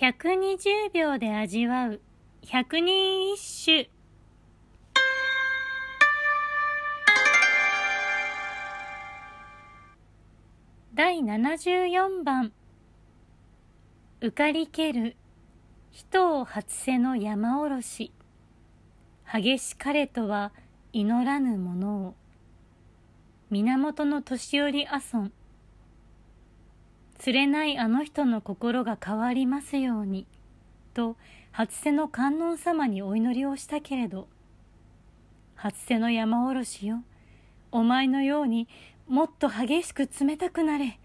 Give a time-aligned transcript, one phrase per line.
[0.00, 2.00] 120秒で味わう。
[2.42, 3.88] 百人一首
[10.94, 12.52] 第74番
[14.20, 15.14] 浮かりける。
[15.92, 18.10] 人を初瀬の山おろし。
[19.32, 20.52] 激し彼とは
[20.92, 22.14] 祈らぬものを。
[23.48, 25.30] 源の年寄り阿尊
[27.24, 30.26] 釣れないあの人の心が変わりますように
[30.92, 31.16] と
[31.52, 34.28] 初瀬の観音様にお祈りをしたけれど
[35.54, 37.02] 初瀬の山おろしよ
[37.72, 38.68] お前のように
[39.08, 40.98] もっと激しく冷たくなれ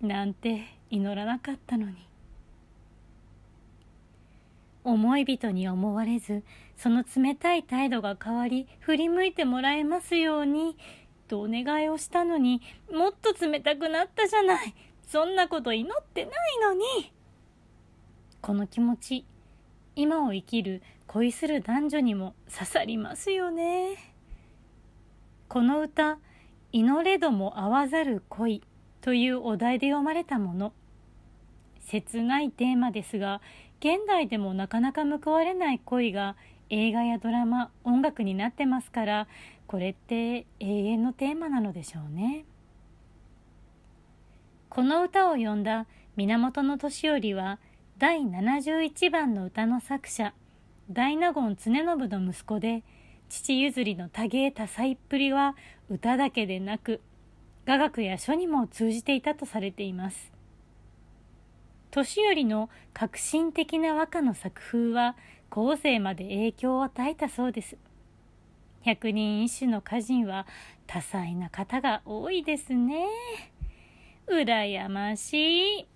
[0.00, 1.96] なんて祈らなかったのに。
[4.84, 6.44] 思い人に思われず
[6.76, 10.76] その冷たい態度が変わり振り向いてもらえますように
[11.26, 12.62] とお願いをしたのに
[12.92, 14.72] もっと冷たくなったじゃない
[15.06, 17.12] そんなこと祈ってないのに。
[18.42, 19.24] この気持ち
[19.96, 23.96] 今を生きる恋する男女にも刺さりますよね。
[25.48, 26.18] この歌
[26.72, 28.62] 「祈れども会わざる恋」
[29.00, 30.72] というお題で読まれたもの。
[31.80, 33.40] 切ないテーマですが
[33.78, 36.34] 現代でもなかなか報われない恋が
[36.68, 39.28] 映画やドラマ音楽になってますから
[39.68, 42.44] これって永遠のテーマなのでしょうね。
[44.76, 47.58] この歌を詠んだ源義頼は
[47.96, 50.34] 第71番の歌の作者
[50.90, 52.82] 大納言常信の息子で
[53.30, 55.56] 父譲りの多芸多彩っぷりは
[55.88, 57.00] 歌だけでなく
[57.64, 60.30] 雅楽や書にも通じていたとされています
[61.90, 65.16] 年寄りの革新的な和歌の作風は
[65.48, 67.78] 後世まで影響を与えたそうです
[68.82, 70.46] 百人一首の歌人は
[70.86, 73.06] 多彩な方が多いですね。
[74.28, 75.95] 羨ましい。